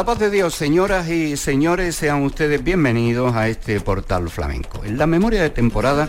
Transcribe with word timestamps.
La 0.00 0.06
paz 0.06 0.18
de 0.18 0.30
Dios, 0.30 0.54
señoras 0.54 1.10
y 1.10 1.36
señores, 1.36 1.94
sean 1.94 2.22
ustedes 2.22 2.64
bienvenidos 2.64 3.36
a 3.36 3.48
este 3.48 3.78
portal 3.80 4.30
flamenco. 4.30 4.82
En 4.82 4.96
la 4.96 5.06
memoria 5.06 5.42
de 5.42 5.50
temporada 5.50 6.08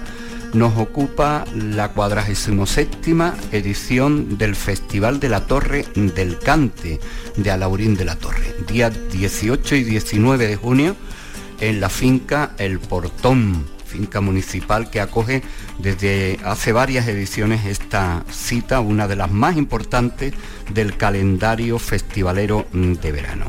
nos 0.54 0.77
ocupa 0.77 1.44
la 1.54 1.90
47 1.90 3.13
edición 3.52 4.38
del 4.38 4.55
Festival 4.55 5.20
de 5.20 5.27
la 5.27 5.46
Torre 5.46 5.85
del 5.94 6.40
Cante 6.40 7.02
de 7.35 7.52
Alaurín 7.52 7.98
de 7.98 8.05
la 8.05 8.16
Torre, 8.16 8.55
día 8.66 8.90
18 8.90 9.76
y 9.76 9.84
19 9.84 10.48
de 10.48 10.55
junio 10.55 10.96
en 11.60 11.82
la 11.82 11.90
finca 11.90 12.54
El 12.58 12.80
Portón, 12.80 13.66
finca 13.85 14.21
municipal 14.21 14.90
que 14.90 15.02
acoge 15.02 15.44
desde 15.80 16.39
hace 16.43 16.71
varias 16.71 17.07
ediciones 17.07 17.66
esta 17.66 18.23
cita, 18.29 18.79
una 18.79 19.07
de 19.07 19.16
las 19.16 19.31
más 19.31 19.57
importantes 19.57 20.34
del 20.73 20.98
calendario 20.98 21.79
festivalero 21.79 22.65
de 22.71 23.12
verano. 23.12 23.46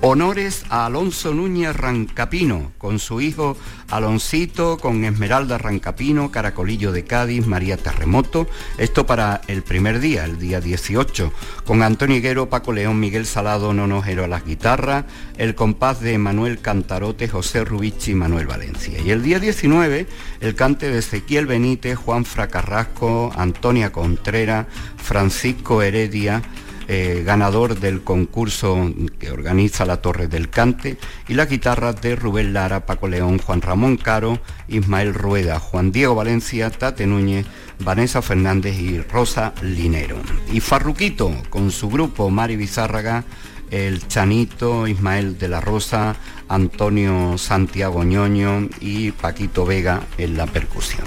Honores 0.00 0.64
a 0.68 0.86
Alonso 0.86 1.32
Núñez 1.32 1.74
Rancapino, 1.74 2.72
con 2.78 2.98
su 2.98 3.20
hijo 3.20 3.56
Aloncito, 3.88 4.78
con 4.78 5.04
Esmeralda 5.04 5.58
Rancapino, 5.58 6.30
Caracolillo 6.30 6.92
de 6.92 7.04
Cádiz, 7.04 7.46
María 7.46 7.76
Terremoto, 7.76 8.46
esto 8.76 9.06
para 9.06 9.40
el 9.46 9.62
primer 9.62 10.00
día, 10.00 10.24
el 10.24 10.38
día 10.38 10.60
18, 10.60 11.32
con 11.64 11.82
Antonio 11.82 12.16
Higuero, 12.16 12.48
Paco 12.48 12.72
León, 12.72 12.98
Miguel 13.00 13.26
Salado, 13.26 13.72
Nonojero 13.72 14.24
a 14.24 14.28
las 14.28 14.44
guitarras, 14.44 15.04
el 15.38 15.54
compás 15.54 16.00
de 16.00 16.18
Manuel 16.18 16.60
Cantarote, 16.60 17.28
José 17.28 17.64
Rubichi 17.64 18.12
y 18.12 18.14
Manuel 18.14 18.46
Valencia. 18.46 19.00
Y 19.00 19.10
el 19.10 19.22
día 19.22 19.38
19, 19.38 20.06
el 20.40 20.54
cante 20.54 20.90
de 20.90 20.98
Ezequiel 20.98 21.46
Benítez, 21.46 21.63
Juan 21.96 22.26
Fracarrasco, 22.26 23.32
Antonia 23.34 23.90
Contreras, 23.90 24.66
Francisco 24.98 25.80
Heredia, 25.80 26.42
eh, 26.88 27.22
ganador 27.24 27.80
del 27.80 28.02
concurso 28.02 28.92
que 29.18 29.30
organiza 29.30 29.86
la 29.86 30.02
Torre 30.02 30.28
del 30.28 30.50
Cante, 30.50 30.98
y 31.26 31.32
las 31.32 31.48
guitarras 31.48 32.02
de 32.02 32.16
Rubén 32.16 32.52
Lara, 32.52 32.84
Paco 32.84 33.08
León, 33.08 33.38
Juan 33.38 33.62
Ramón 33.62 33.96
Caro, 33.96 34.40
Ismael 34.68 35.14
Rueda, 35.14 35.58
Juan 35.58 35.90
Diego 35.90 36.14
Valencia, 36.14 36.68
Tate 36.68 37.06
Núñez, 37.06 37.46
Vanessa 37.78 38.20
Fernández 38.20 38.78
y 38.78 39.00
Rosa 39.00 39.54
Linero. 39.62 40.18
Y 40.52 40.60
Farruquito, 40.60 41.32
con 41.48 41.70
su 41.70 41.88
grupo 41.88 42.28
Mari 42.28 42.56
Bizárraga, 42.56 43.24
el 43.70 44.06
Chanito, 44.06 44.86
Ismael 44.86 45.38
de 45.38 45.48
la 45.48 45.60
Rosa, 45.60 46.14
Antonio 46.48 47.38
Santiago 47.38 48.04
Ñoño 48.04 48.68
y 48.80 49.10
Paquito 49.12 49.64
Vega 49.64 50.02
en 50.18 50.36
la 50.36 50.46
percusión. 50.46 51.06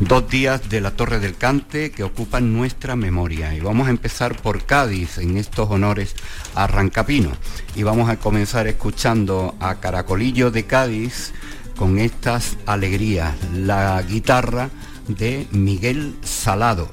Dos 0.00 0.28
días 0.28 0.68
de 0.68 0.80
la 0.80 0.90
Torre 0.90 1.20
del 1.20 1.36
Cante 1.36 1.92
que 1.92 2.02
ocupan 2.02 2.52
nuestra 2.52 2.96
memoria. 2.96 3.54
Y 3.54 3.60
vamos 3.60 3.86
a 3.86 3.90
empezar 3.90 4.36
por 4.36 4.64
Cádiz 4.64 5.18
en 5.18 5.36
estos 5.36 5.70
honores 5.70 6.16
a 6.54 6.66
Rancapino. 6.66 7.30
Y 7.76 7.84
vamos 7.84 8.10
a 8.10 8.16
comenzar 8.18 8.66
escuchando 8.66 9.54
a 9.60 9.76
Caracolillo 9.76 10.50
de 10.50 10.64
Cádiz 10.64 11.32
con 11.76 11.98
estas 11.98 12.56
alegrías, 12.66 13.34
la 13.54 14.02
guitarra 14.02 14.68
de 15.06 15.46
Miguel 15.52 16.16
Salado. 16.22 16.90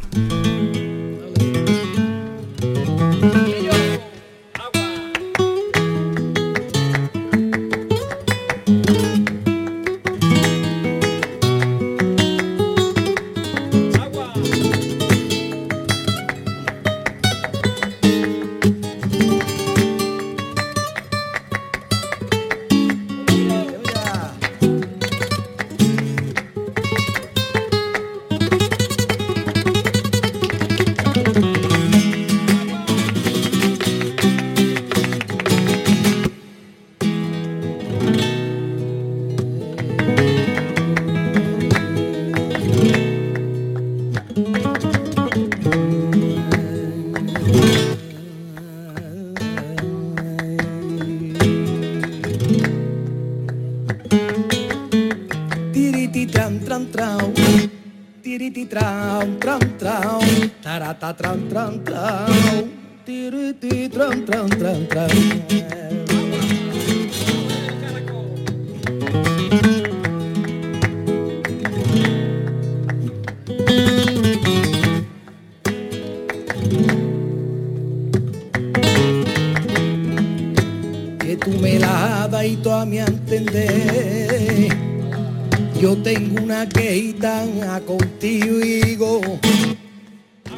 Una 86.62 86.70
quejita 86.70 87.82
contigo 87.88 89.20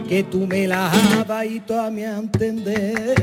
que 0.10 0.24
tú 0.24 0.46
me 0.46 0.68
la 0.68 0.92
das 1.26 1.46
y 1.46 1.62
tú 1.62 1.74
a 1.76 1.90
mi 1.90 2.04
entender. 2.04 3.16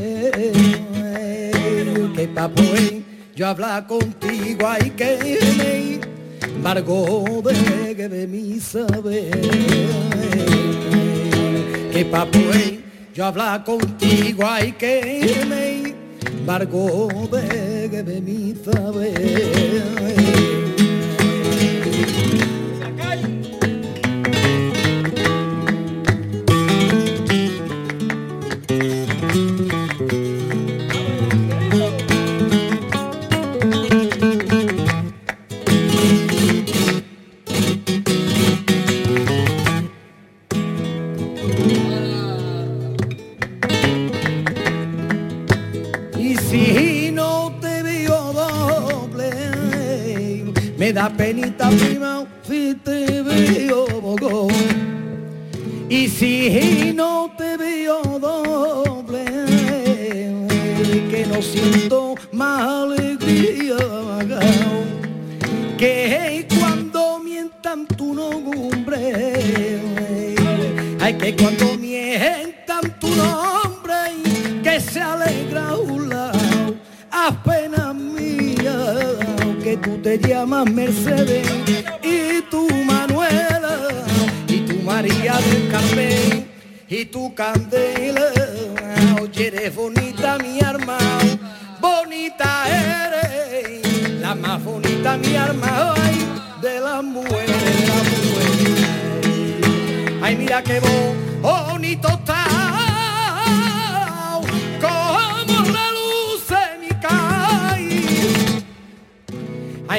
Que 2.14 2.28
pa' 2.28 2.50
yo 3.36 3.46
hablar 3.46 3.86
contigo 3.86 4.66
hay 4.66 4.90
que 4.90 5.38
me 5.58 6.00
embargo 6.54 7.42
de, 7.44 8.08
de 8.08 8.26
mi 8.26 8.58
saber. 8.60 9.40
Que 11.92 12.04
pa' 12.06 12.26
yo 13.12 13.26
hablar 13.26 13.64
contigo 13.64 14.46
hay 14.46 14.72
que 14.72 15.44
me 15.46 15.94
embargo 16.30 17.08
de, 17.30 18.02
de 18.02 18.20
mi 18.22 18.54
saber 18.64 20.59
da 50.92 51.08
penita 51.08 51.70
prima 51.70 52.26
si 52.42 52.74
te 52.74 53.22
veo 53.22 53.86
bogo. 54.00 54.48
Y 55.88 56.08
si 56.08 56.92
no 56.94 57.32
te 57.36 57.56
veo 57.56 58.02
doble, 58.18 59.24
que 61.10 61.26
no 61.26 61.42
siento 61.42 62.14
más 62.32 62.60
alegría 62.62 63.76
que 65.76 66.46
cuando 66.58 67.18
mientan 67.20 67.86
tu 67.86 68.14
nombre. 68.14 69.80
Ay, 71.00 71.14
que 71.14 71.34
cuando 71.34 71.64
mientan 71.76 71.89
te 80.18 80.28
llamas 80.28 80.68
Mercedes 80.68 81.46
y 82.02 82.42
tu 82.50 82.68
Manuela 82.84 83.78
y 84.48 84.58
tu 84.62 84.82
María 84.82 85.34
del 85.34 85.70
Carmen 85.70 86.48
y 86.88 87.04
tu 87.04 87.32
Candela. 87.32 88.26
Oye, 89.22 89.46
eres 89.46 89.72
bonita 89.72 90.36
mi 90.38 90.60
arma, 90.60 90.98
bonita 91.80 92.64
eres, 92.66 94.18
la 94.20 94.34
más 94.34 94.64
bonita 94.64 95.16
mi 95.16 95.36
arma, 95.36 95.94
ay, 95.96 96.26
de 96.60 96.80
las 96.80 97.04
mujeres, 97.04 97.62
de 97.64 97.86
las 97.86 98.04
mujeres. 98.24 99.64
Ay, 100.22 100.34
mira 100.34 100.60
qué 100.64 100.80
bonito 101.40 102.08
está, 102.08 102.39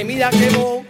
Ay, 0.02 0.06
mira 0.06 0.32
qué 0.32 0.50
bonito 0.50 0.81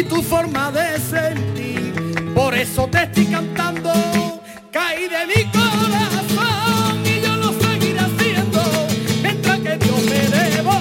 y 0.00 0.04
tu 0.04 0.22
forma 0.22 0.72
de 0.72 0.98
sentir. 0.98 2.32
Por 2.34 2.54
eso 2.54 2.88
te 2.88 3.02
estoy 3.02 3.26
cantando, 3.26 3.92
caí 4.72 5.08
de 5.08 5.26
mi 5.26 5.50
corazón 5.50 7.04
y 7.04 7.20
yo 7.20 7.36
lo 7.36 7.52
seguiré 7.60 8.00
haciendo 8.00 8.62
mientras 9.22 9.58
que 9.58 9.76
Dios 9.76 10.04
me 10.04 10.36
debo. 10.36 10.72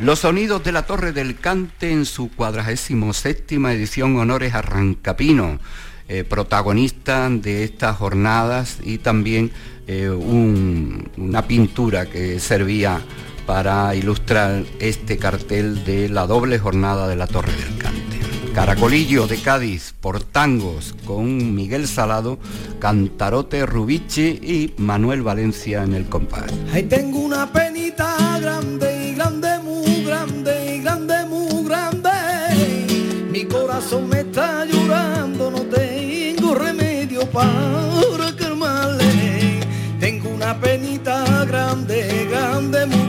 Los 0.00 0.18
sonidos 0.18 0.64
de 0.64 0.72
la 0.72 0.86
Torre 0.86 1.12
del 1.12 1.38
Cante 1.38 1.92
en 1.92 2.04
su 2.04 2.34
cuadragésimo 2.34 3.12
séptima 3.12 3.72
edición 3.72 4.16
Honores 4.16 4.54
a 4.54 4.62
Rancapino, 4.62 5.60
eh, 6.08 6.24
protagonista 6.24 7.28
de 7.30 7.62
estas 7.62 7.96
jornadas 7.96 8.78
y 8.82 8.98
también 8.98 9.52
eh, 9.92 10.08
un- 10.08 11.08
una 11.16 11.42
pintura 11.48 12.06
que 12.06 12.38
servía 12.38 13.00
para 13.44 13.92
ilustrar 13.96 14.62
este 14.78 15.16
cartel 15.18 15.84
de 15.84 16.08
la 16.08 16.26
doble 16.28 16.60
jornada 16.60 17.08
de 17.08 17.16
la 17.16 17.26
Torre 17.26 17.50
del 17.52 17.76
Cante. 17.76 18.20
Caracolillo 18.54 19.26
de 19.26 19.38
Cádiz 19.38 19.94
por 20.00 20.22
tangos 20.22 20.94
con 21.04 21.54
Miguel 21.56 21.88
Salado, 21.88 22.38
Cantarote 22.78 23.66
Rubici 23.66 24.28
y 24.42 24.74
Manuel 24.78 25.22
Valencia 25.22 25.82
en 25.82 25.94
el 25.94 26.04
compás. 26.06 26.52
Ahí 26.72 26.84
tengo 26.84 27.18
una 27.18 27.52
penita 27.52 28.16
grande 28.40 29.08
y 29.08 29.14
grande, 29.16 29.58
muy 29.64 30.04
grande 30.04 30.76
y 30.76 30.82
grande, 30.82 31.14
muy 31.28 31.64
grande. 31.64 32.10
Mi 33.32 33.44
corazón 33.44 34.08
me 34.08 34.20
está 34.20 34.64
llorando, 34.64 35.50
no 35.50 35.60
tengo 35.62 36.54
remedio 36.54 37.28
para 37.30 37.79
penita 40.54 41.44
grande, 41.46 42.26
grande, 42.28 42.99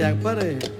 Ya, 0.00 0.16
pare. 0.16 0.79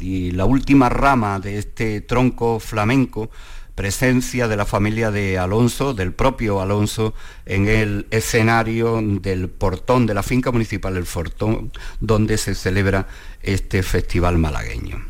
Y 0.00 0.30
la 0.32 0.44
última 0.44 0.88
rama 0.88 1.38
de 1.38 1.58
este 1.58 2.00
tronco 2.00 2.60
flamenco, 2.60 3.30
presencia 3.74 4.48
de 4.48 4.56
la 4.56 4.64
familia 4.64 5.10
de 5.10 5.38
Alonso, 5.38 5.94
del 5.94 6.12
propio 6.12 6.60
Alonso, 6.60 7.14
en 7.44 7.68
el 7.68 8.06
escenario 8.10 9.00
del 9.02 9.48
portón 9.48 10.06
de 10.06 10.14
la 10.14 10.22
finca 10.22 10.50
municipal 10.50 10.96
El 10.96 11.06
Fortón, 11.06 11.72
donde 12.00 12.38
se 12.38 12.54
celebra 12.54 13.06
este 13.42 13.82
festival 13.82 14.38
malagueño 14.38 15.04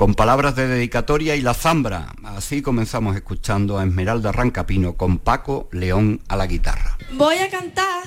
con 0.00 0.14
palabras 0.14 0.56
de 0.56 0.66
dedicatoria 0.66 1.36
y 1.36 1.42
la 1.42 1.52
zambra. 1.52 2.14
Así 2.24 2.62
comenzamos 2.62 3.16
escuchando 3.16 3.78
a 3.78 3.84
Esmeralda 3.84 4.32
Rancapino 4.32 4.94
con 4.94 5.18
Paco 5.18 5.68
León 5.72 6.22
a 6.26 6.36
la 6.36 6.46
guitarra. 6.46 6.96
Voy 7.12 7.36
a 7.36 7.50
cantar 7.50 8.04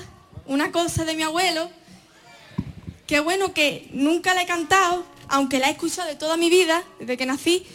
una 0.48 0.72
cosa 0.72 1.06
de 1.06 1.16
mi 1.16 1.22
abuelo, 1.22 1.70
que 3.06 3.20
bueno 3.20 3.54
que 3.54 3.92
nunca 3.94 4.34
la 4.34 4.42
he 4.42 4.48
cantado, 4.48 5.06
aunque 5.28 5.60
la 5.60 5.70
he 5.70 5.72
escuchado 5.72 6.08
de 6.08 6.16
toda 6.16 6.38
mi 6.38 6.50
vida, 6.50 6.84
desde 7.00 7.18
que 7.18 7.26
nací, 7.26 7.66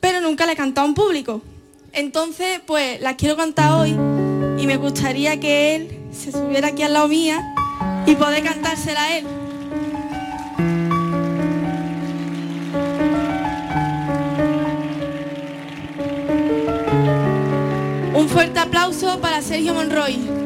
pero 0.00 0.20
nunca 0.20 0.46
la 0.46 0.52
he 0.52 0.56
cantado 0.56 0.86
en 0.86 0.94
público. 0.94 1.42
Entonces, 1.92 2.60
pues 2.66 3.00
la 3.00 3.16
quiero 3.16 3.36
cantar 3.36 3.72
hoy 3.72 3.90
y 3.90 4.66
me 4.66 4.76
gustaría 4.76 5.40
que 5.40 5.74
él 5.74 6.00
se 6.12 6.32
subiera 6.32 6.68
aquí 6.68 6.82
al 6.82 6.92
lado 6.92 7.08
mía 7.08 7.54
y 8.06 8.14
poder 8.14 8.42
cantársela 8.42 9.02
a 9.02 9.18
él. 9.18 9.26
Un 18.14 18.28
fuerte 18.28 18.58
aplauso 18.58 19.20
para 19.20 19.40
Sergio 19.42 19.74
Monroy. 19.74 20.39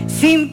sin 0.09 0.53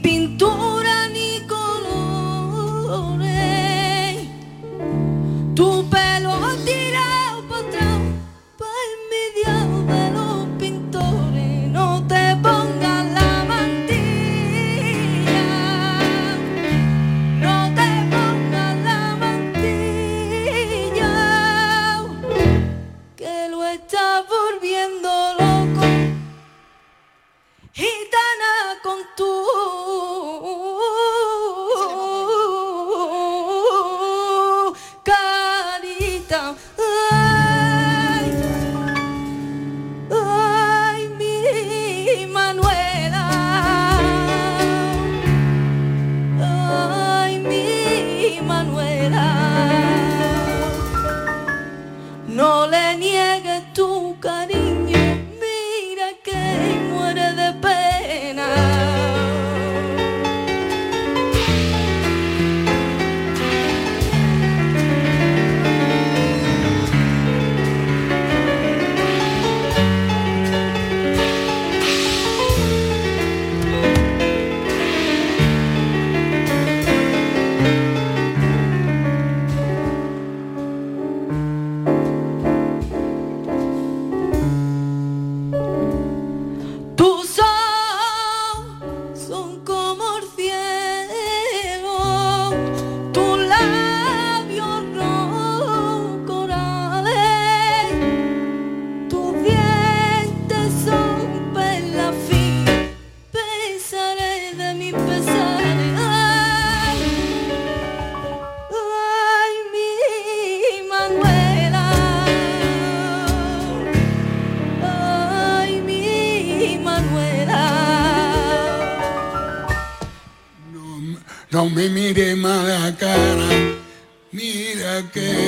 mira 125.01 125.46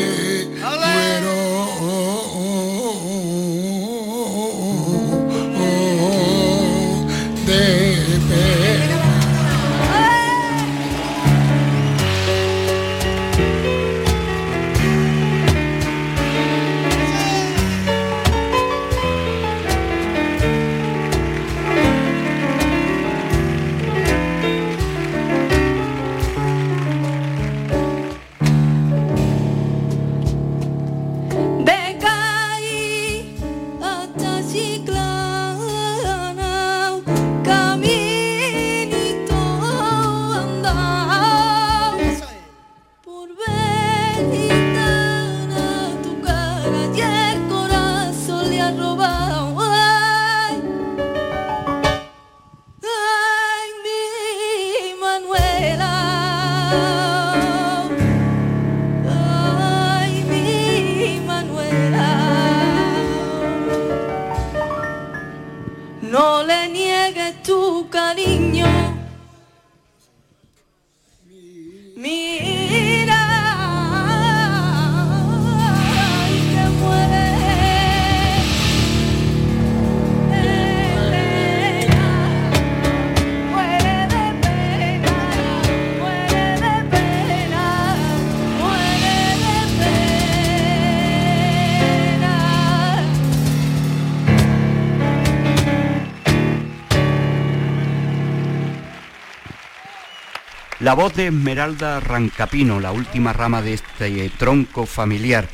La 100.80 100.94
voz 100.94 101.14
de 101.14 101.28
Esmeralda 101.28 102.00
Rancapino, 102.00 102.80
la 102.80 102.94
última 102.94 103.34
rama 103.34 103.62
de 103.62 103.74
este 103.74 104.30
tronco 104.30 104.86
familiar. 104.86 105.50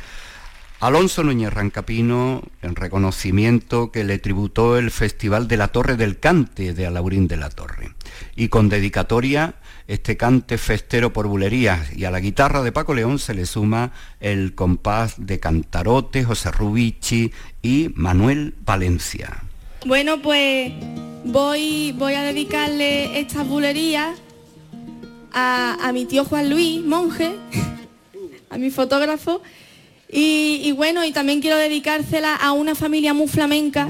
Alonso 0.78 1.24
Núñez 1.24 1.52
Rancapino, 1.52 2.44
en 2.62 2.76
reconocimiento 2.76 3.90
que 3.90 4.04
le 4.04 4.20
tributó 4.20 4.78
el 4.78 4.92
Festival 4.92 5.48
de 5.48 5.56
la 5.56 5.66
Torre 5.66 5.96
del 5.96 6.20
Cante 6.20 6.74
de 6.74 6.86
Alaurín 6.86 7.26
de 7.26 7.38
la 7.38 7.50
Torre. 7.50 7.90
Y 8.36 8.46
con 8.46 8.68
dedicatoria, 8.68 9.56
este 9.88 10.16
cante 10.16 10.58
festero 10.58 11.12
por 11.12 11.26
bulerías. 11.26 11.92
Y 11.96 12.04
a 12.04 12.12
la 12.12 12.20
guitarra 12.20 12.62
de 12.62 12.70
Paco 12.70 12.94
León 12.94 13.18
se 13.18 13.34
le 13.34 13.46
suma 13.46 13.90
el 14.20 14.54
compás 14.54 15.26
de 15.26 15.40
Cantarote, 15.40 16.22
José 16.22 16.52
Rubici 16.52 17.32
y 17.62 17.90
Manuel 17.96 18.54
Valencia. 18.64 19.42
Bueno, 19.84 20.22
pues 20.22 20.72
voy, 21.24 21.92
voy 21.98 22.14
a 22.14 22.22
dedicarle 22.22 23.18
estas 23.18 23.44
bulerías 23.48 24.20
a, 25.38 25.90
mi 25.92 26.06
tío 26.06 26.24
Juan 26.24 26.48
Luis, 26.48 26.82
monje, 26.82 27.36
a 28.48 28.56
mi 28.56 28.70
fotógrafo, 28.70 29.42
y, 30.08 30.72
bueno, 30.72 31.04
y 31.04 31.12
también 31.12 31.40
quiero 31.40 31.56
dedicársela 31.58 32.34
a 32.34 32.52
una 32.52 32.74
familia 32.74 33.12
muy 33.12 33.28
flamenca, 33.28 33.88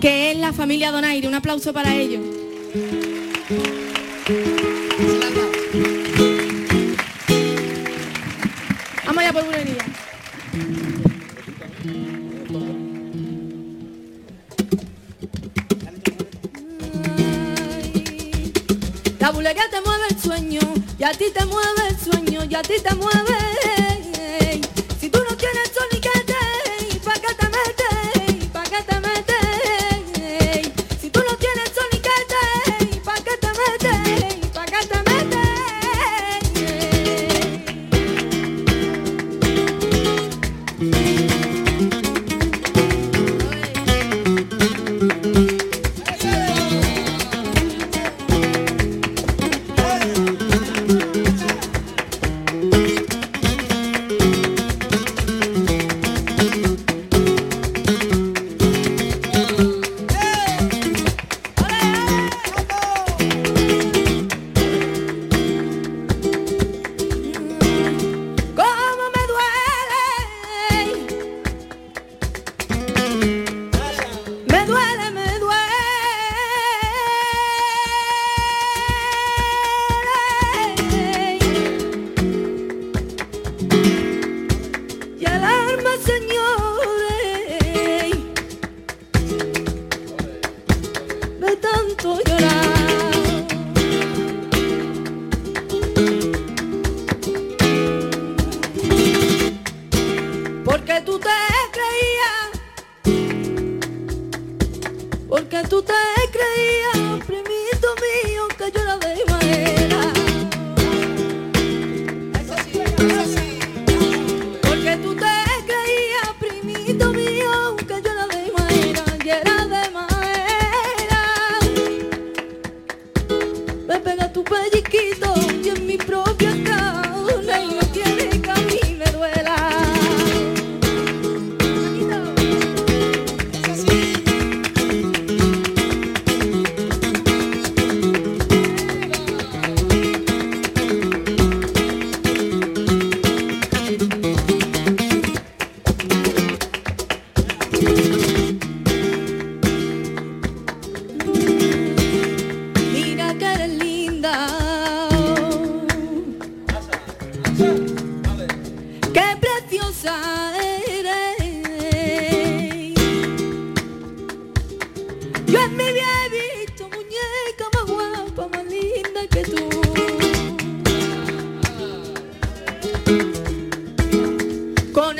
que 0.00 0.32
es 0.32 0.38
la 0.38 0.52
familia 0.52 0.90
Donaire. 0.90 1.28
Un 1.28 1.34
aplauso 1.34 1.72
para 1.72 1.94
ellos. 1.94 2.20
Vamos 9.06 9.22
allá 9.22 9.32
por 9.32 9.44
bulería. 9.44 9.84
La 19.20 19.30
bulería 19.30 19.64
te 19.70 19.80
y 21.04 21.06
a 21.06 21.12
ti 21.12 21.30
te 21.30 21.44
mueve 21.44 21.88
el 21.90 21.98
sueño, 21.98 22.44
y 22.48 22.54
a 22.54 22.62
ti 22.62 22.80
te 22.82 22.94
mueve. 22.94 23.23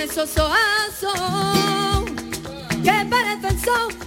Esos 0.05 0.37
ojazos 0.37 2.11
que 2.83 3.07
parecen 3.09 3.59
son. 3.65 4.04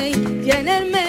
Y 0.00 0.50
el 0.50 0.90
mejor 0.90 1.07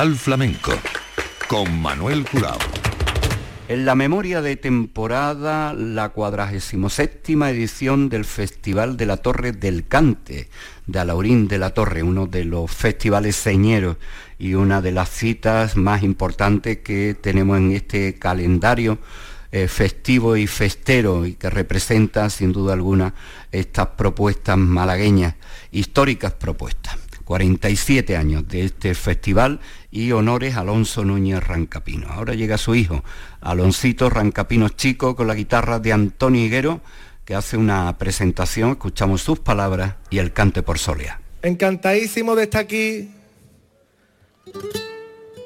Portal 0.00 0.16
Flamenco 0.16 0.72
con 1.46 1.78
Manuel 1.82 2.24
Curao. 2.24 2.56
En 3.68 3.84
la 3.84 3.94
memoria 3.94 4.40
de 4.40 4.56
temporada, 4.56 5.74
la 5.74 6.08
47 6.08 7.34
edición 7.50 8.08
del 8.08 8.24
Festival 8.24 8.96
de 8.96 9.04
la 9.04 9.18
Torre 9.18 9.52
del 9.52 9.86
Cante, 9.86 10.48
de 10.86 10.98
Alaurín 10.98 11.48
de 11.48 11.58
la 11.58 11.74
Torre, 11.74 12.02
uno 12.02 12.26
de 12.26 12.46
los 12.46 12.70
festivales 12.70 13.36
señeros 13.36 13.98
y 14.38 14.54
una 14.54 14.80
de 14.80 14.92
las 14.92 15.10
citas 15.10 15.76
más 15.76 16.02
importantes 16.02 16.78
que 16.78 17.14
tenemos 17.20 17.58
en 17.58 17.72
este 17.72 18.18
calendario 18.18 18.98
eh, 19.52 19.68
festivo 19.68 20.34
y 20.34 20.46
festero 20.46 21.26
y 21.26 21.34
que 21.34 21.50
representa 21.50 22.30
sin 22.30 22.52
duda 22.52 22.72
alguna 22.72 23.12
estas 23.52 23.88
propuestas 23.88 24.56
malagueñas, 24.56 25.34
históricas 25.72 26.32
propuestas. 26.32 26.99
47 27.30 28.16
años 28.16 28.48
de 28.48 28.64
este 28.64 28.92
festival 28.92 29.60
y 29.92 30.10
honores 30.10 30.56
a 30.56 30.62
Alonso 30.62 31.04
Núñez 31.04 31.40
Rancapino. 31.46 32.08
Ahora 32.08 32.34
llega 32.34 32.58
su 32.58 32.74
hijo, 32.74 33.04
Aloncito 33.40 34.10
Rancapino 34.10 34.68
Chico, 34.70 35.14
con 35.14 35.28
la 35.28 35.36
guitarra 35.36 35.78
de 35.78 35.92
Antonio 35.92 36.44
Higuero, 36.44 36.80
que 37.24 37.36
hace 37.36 37.56
una 37.56 37.96
presentación, 37.98 38.70
escuchamos 38.70 39.22
sus 39.22 39.38
palabras 39.38 39.94
y 40.10 40.18
el 40.18 40.32
cante 40.32 40.64
por 40.64 40.80
Soleá. 40.80 41.20
Encantadísimo 41.42 42.34
de 42.34 42.42
estar 42.42 42.62
aquí 42.62 43.10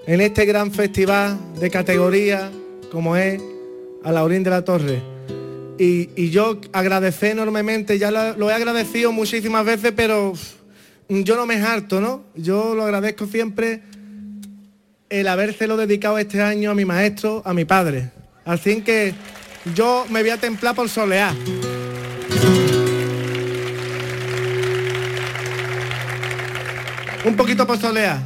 en 0.06 0.20
este 0.22 0.46
gran 0.46 0.72
festival 0.72 1.38
de 1.60 1.68
categoría 1.68 2.50
como 2.90 3.14
es 3.14 3.42
Alaurín 4.04 4.42
de 4.42 4.48
la 4.48 4.64
Torre. 4.64 5.02
Y, 5.78 6.08
y 6.16 6.30
yo 6.30 6.62
agradecer 6.72 7.32
enormemente, 7.32 7.98
ya 7.98 8.10
lo, 8.10 8.34
lo 8.38 8.48
he 8.48 8.54
agradecido 8.54 9.12
muchísimas 9.12 9.66
veces, 9.66 9.92
pero 9.94 10.32
yo 11.08 11.36
no 11.36 11.46
me 11.46 11.56
harto, 11.56 12.00
¿no? 12.00 12.24
Yo 12.34 12.74
lo 12.74 12.84
agradezco 12.84 13.26
siempre 13.26 13.82
el 15.10 15.28
habérselo 15.28 15.76
dedicado 15.76 16.18
este 16.18 16.42
año 16.42 16.70
a 16.70 16.74
mi 16.74 16.84
maestro, 16.84 17.42
a 17.44 17.54
mi 17.54 17.64
padre. 17.64 18.10
Así 18.44 18.82
que 18.82 19.14
yo 19.74 20.06
me 20.10 20.22
voy 20.22 20.30
a 20.30 20.38
templar 20.38 20.74
por 20.74 20.88
solear. 20.88 21.34
Un 27.24 27.36
poquito 27.36 27.66
por 27.66 27.78
solear. 27.78 28.18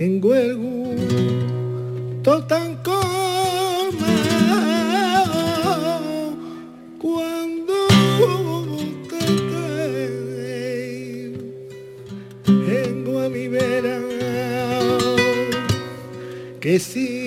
en 0.00 0.24
huelgo 0.24 0.94
totan 2.22 2.78
cuando 6.98 7.74
te 9.10 9.26
vengo 12.48 13.20
a 13.20 13.28
mi 13.28 13.46
vera 13.48 14.00
que 16.60 16.78
si 16.78 17.19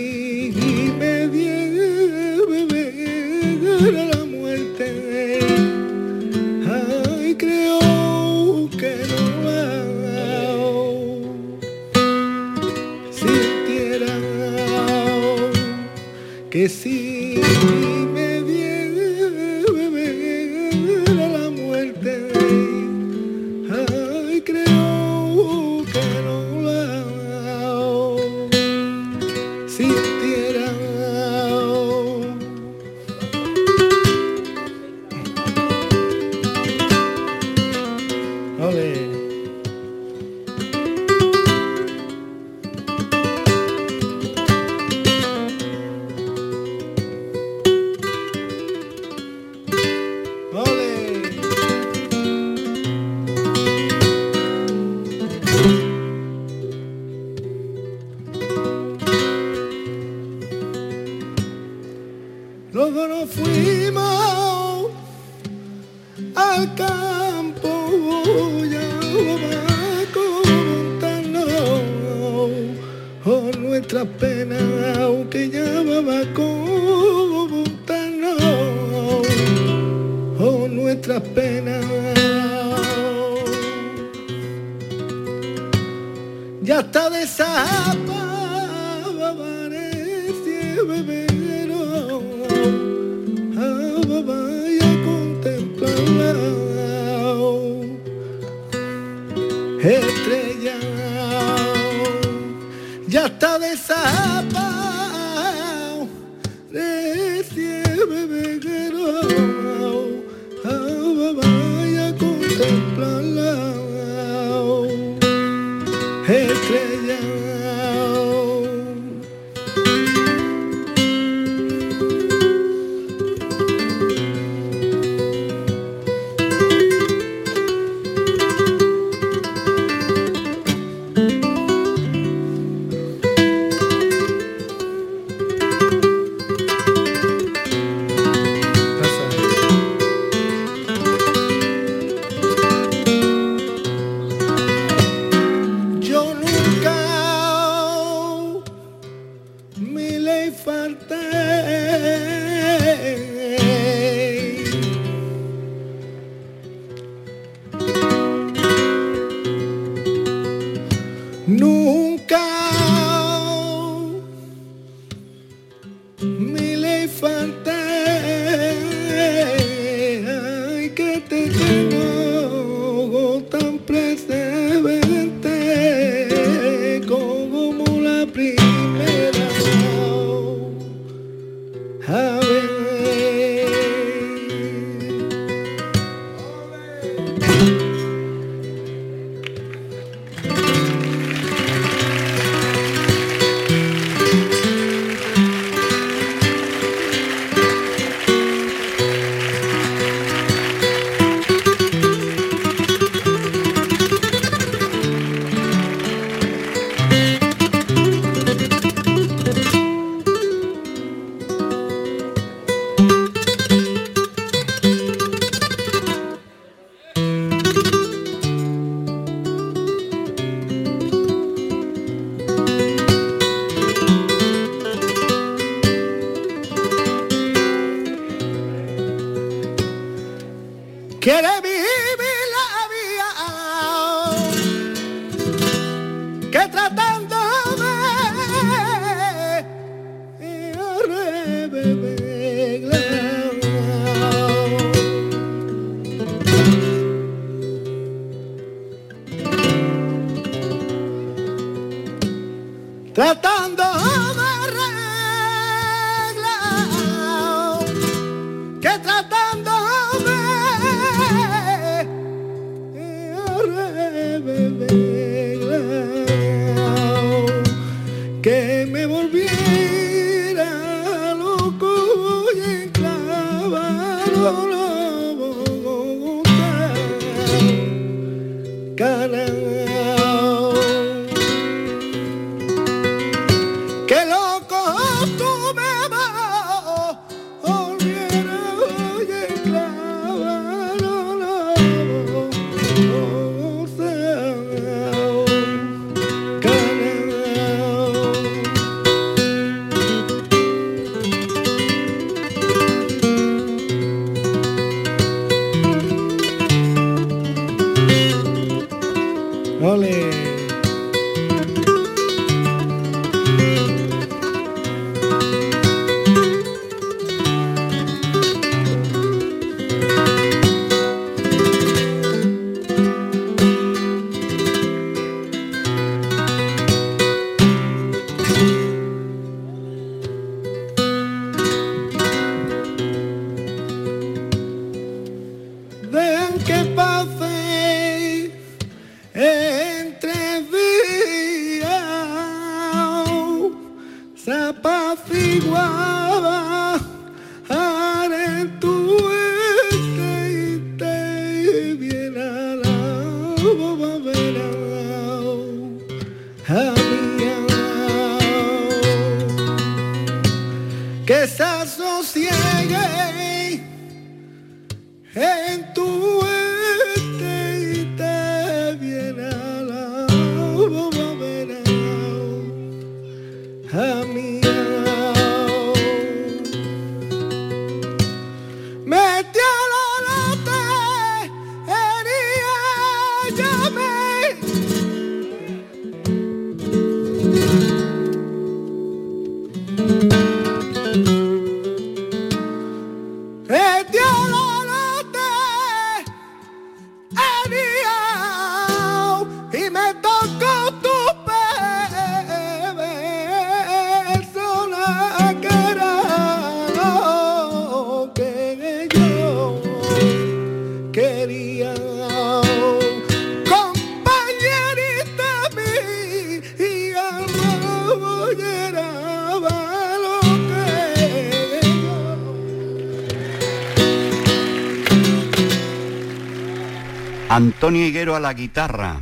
Antonio 427.54 428.04
Higuero 428.04 428.36
a 428.36 428.40
la 428.40 428.52
guitarra. 428.56 429.22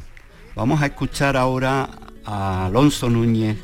Vamos 0.56 0.82
a 0.82 0.86
escuchar 0.86 1.36
ahora 1.36 1.90
a 2.24 2.68
Alonso 2.68 3.10
Núñez 3.10 3.58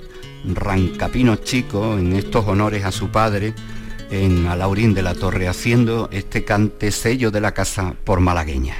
Rancapino 0.43 1.37
Chico 1.37 1.97
en 1.97 2.11
estos 2.11 2.45
honores 2.45 2.83
a 2.83 2.91
su 2.91 3.07
padre 3.09 3.53
en 4.11 4.45
Alaurín 4.45 4.93
de 4.93 5.03
la 5.03 5.15
Torre 5.15 5.47
haciendo 5.47 6.09
este 6.11 6.43
cante 6.43 6.91
sello 6.91 7.31
de 7.31 7.39
la 7.39 7.53
casa 7.53 7.93
por 8.03 8.19
malagueña. 8.19 8.75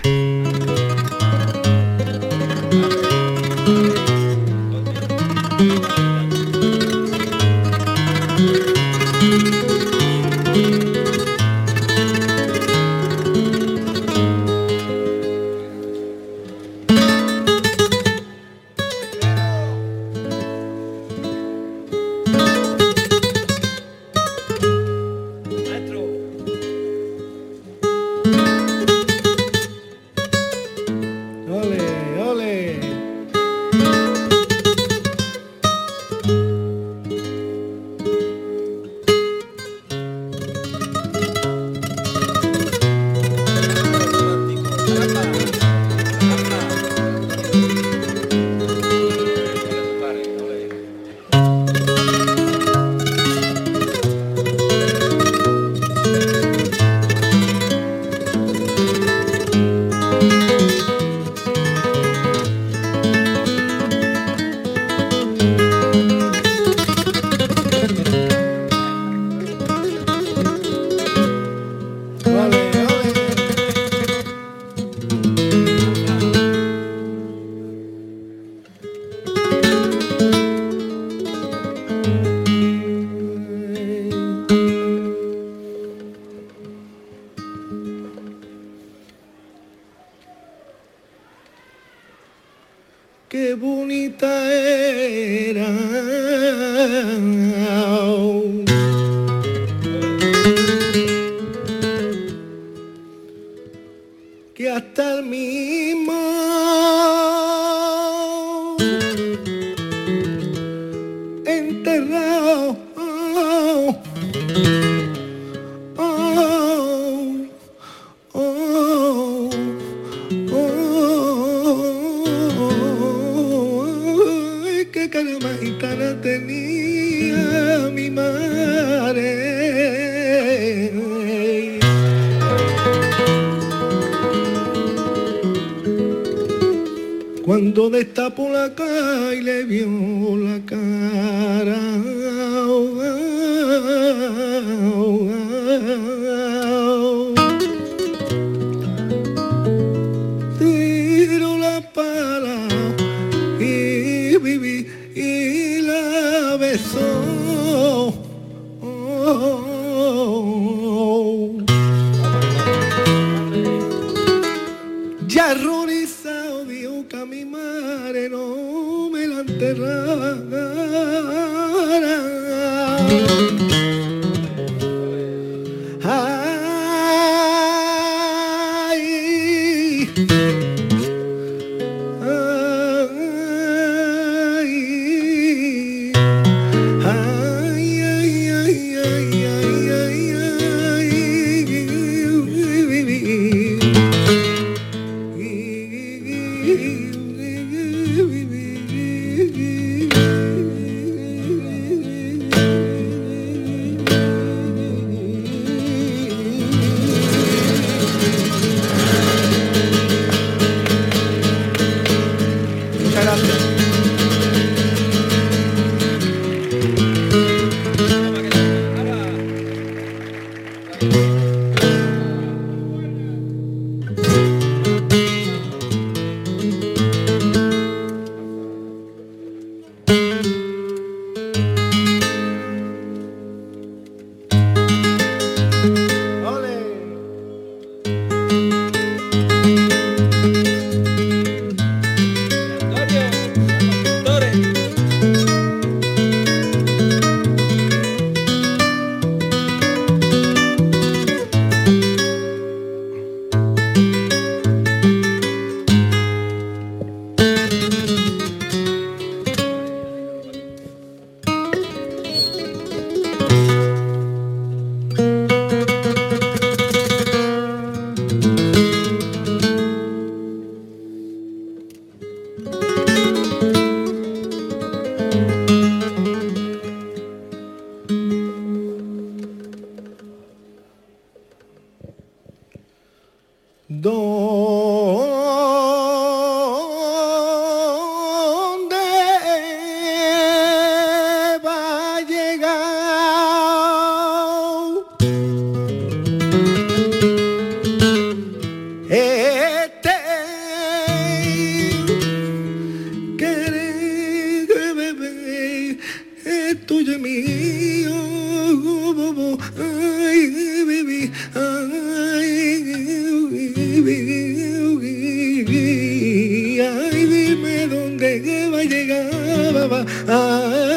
donde 318.17 318.39
llegaba, 318.39 318.83
llegaba. 318.83 320.05
Ah, 320.27 320.96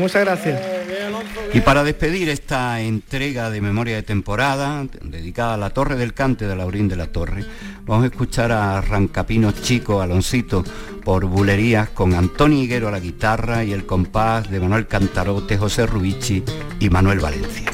muchas 0.00 0.24
gracias. 0.24 0.60
Y 1.54 1.60
para 1.60 1.84
despedir 1.84 2.28
esta 2.28 2.80
entrega 2.80 3.50
de 3.50 3.60
memoria 3.60 3.96
de 3.96 4.02
temporada, 4.02 4.86
dedicada 5.02 5.54
a 5.54 5.56
la 5.58 5.70
Torre 5.70 5.96
del 5.96 6.14
Cante 6.14 6.46
de 6.46 6.56
Laurín 6.56 6.88
de 6.88 6.96
la 6.96 7.08
Torre, 7.08 7.44
vamos 7.84 8.04
a 8.04 8.06
escuchar 8.06 8.52
a 8.52 8.80
Rancapino 8.80 9.52
Chico, 9.52 10.00
Aloncito, 10.00 10.64
por 11.04 11.26
bulerías 11.26 11.90
con 11.90 12.14
Antonio 12.14 12.62
Higuero 12.62 12.88
a 12.88 12.92
la 12.92 13.00
guitarra 13.00 13.64
y 13.64 13.72
el 13.72 13.86
compás 13.86 14.50
de 14.50 14.60
Manuel 14.60 14.86
Cantarote, 14.86 15.58
José 15.58 15.86
Rubici 15.86 16.42
y 16.78 16.88
Manuel 16.88 17.20
Valencia. 17.20 17.71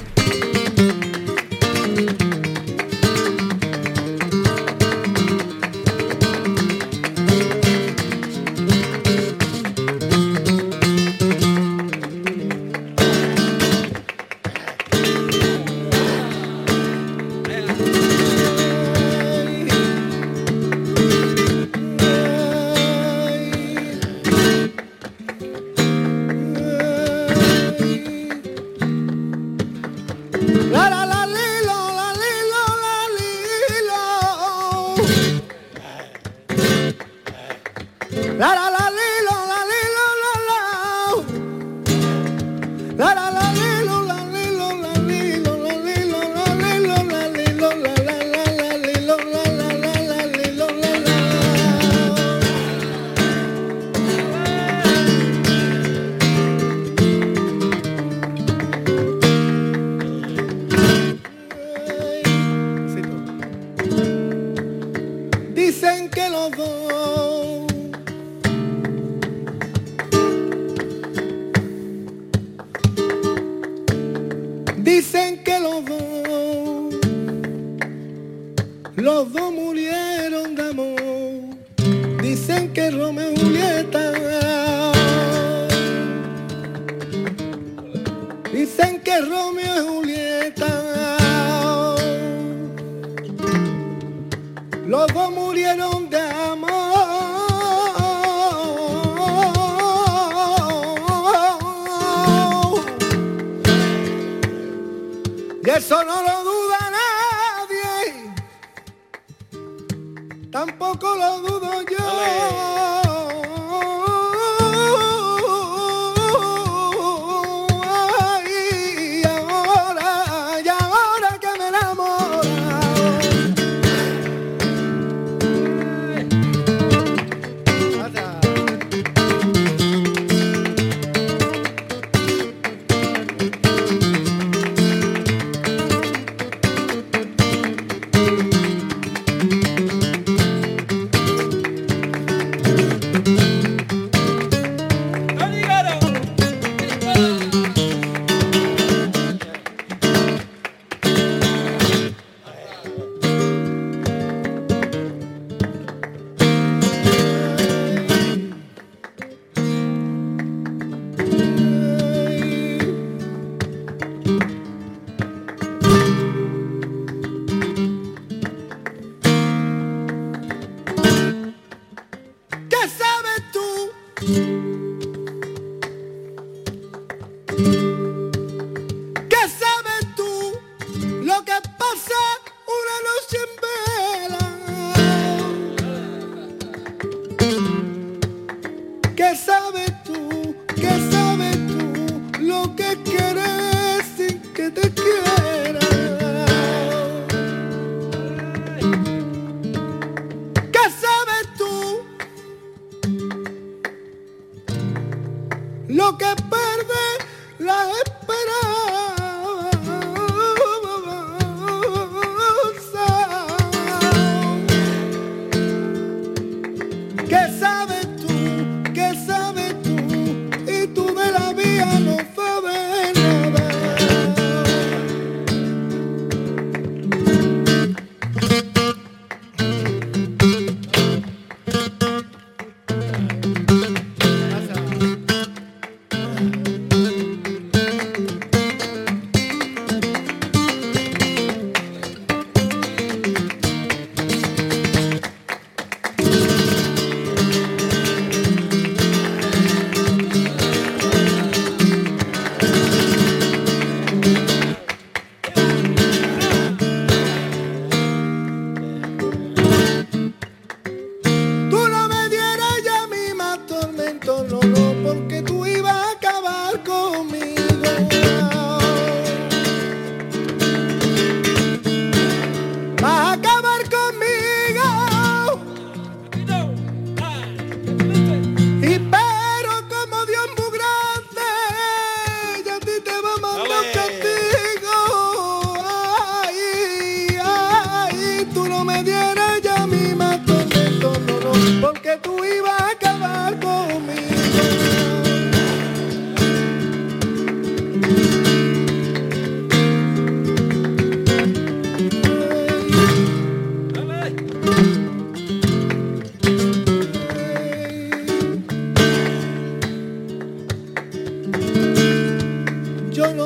perro. 89.18 89.47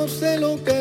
no 0.03 0.09
sé 0.09 0.37
lo 0.37 0.61
que 0.61 0.72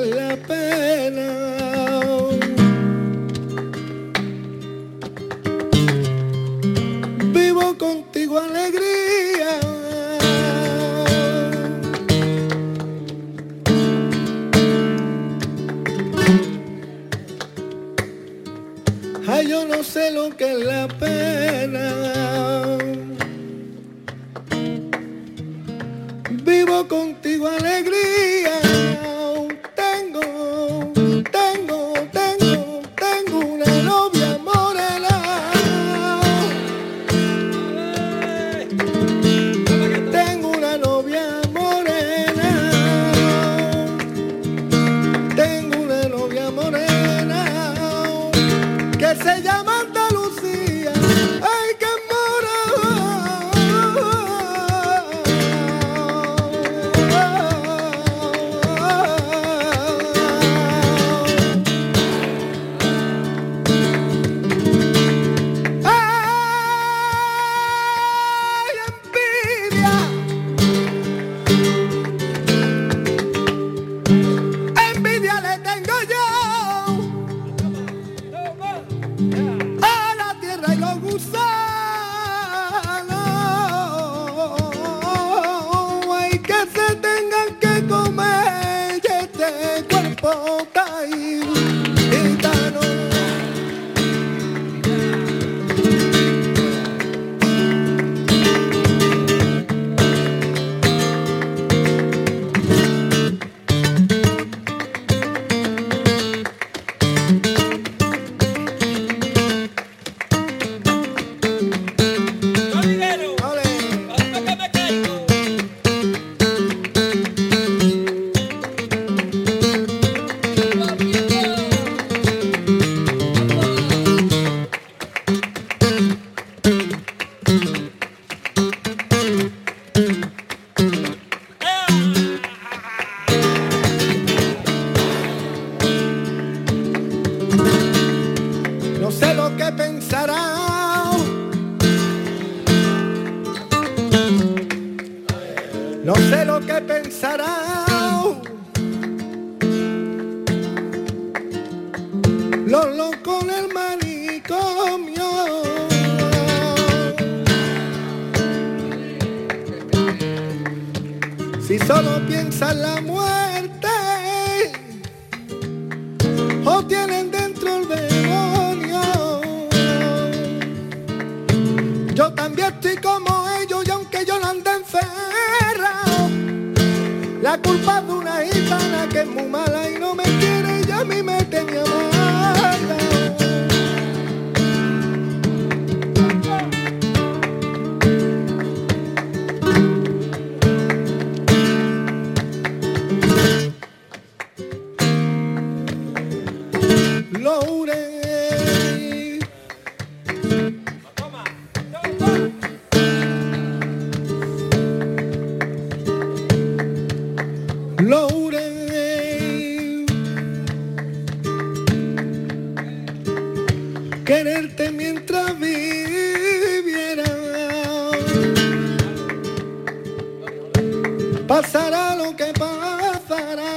pasará 221.63 222.17
lo 222.17 222.37
que 222.37 222.53
pasará. 222.59 223.73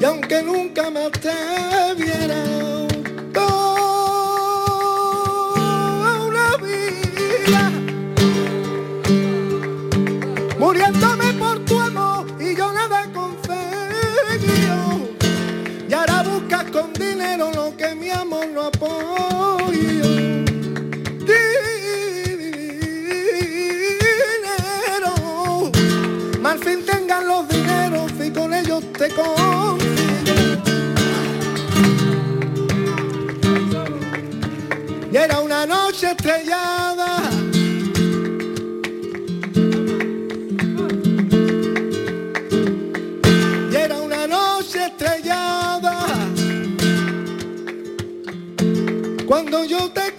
Y 0.00 0.04
aunque 0.04 0.42
nunca 0.42 0.90
me 0.90 1.04
atrevo 1.04 1.49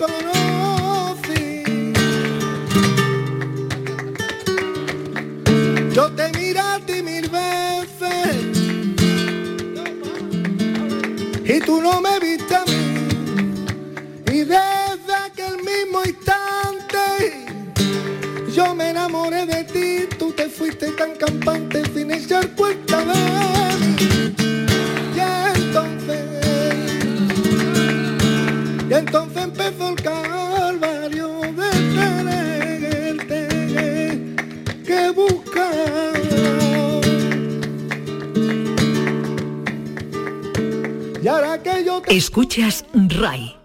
yo 0.02 0.08
te 0.08 0.41
Escuchas 42.08 42.86
RAI, 42.94 43.56